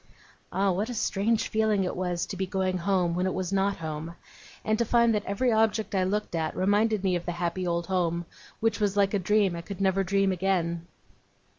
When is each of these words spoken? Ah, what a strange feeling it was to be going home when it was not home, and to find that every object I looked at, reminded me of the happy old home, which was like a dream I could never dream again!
Ah, 0.51 0.71
what 0.71 0.89
a 0.89 0.95
strange 0.95 1.47
feeling 1.49 1.83
it 1.83 1.95
was 1.95 2.25
to 2.25 2.35
be 2.35 2.47
going 2.47 2.79
home 2.79 3.13
when 3.13 3.27
it 3.27 3.35
was 3.35 3.53
not 3.53 3.77
home, 3.77 4.15
and 4.65 4.75
to 4.79 4.83
find 4.83 5.13
that 5.13 5.23
every 5.25 5.51
object 5.51 5.93
I 5.93 6.05
looked 6.05 6.33
at, 6.33 6.55
reminded 6.55 7.03
me 7.03 7.15
of 7.15 7.27
the 7.27 7.33
happy 7.33 7.67
old 7.67 7.85
home, 7.85 8.25
which 8.61 8.79
was 8.79 8.97
like 8.97 9.13
a 9.13 9.19
dream 9.19 9.55
I 9.55 9.61
could 9.61 9.79
never 9.79 10.03
dream 10.03 10.31
again! 10.31 10.87